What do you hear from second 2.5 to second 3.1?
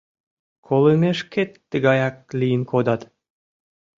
кодат.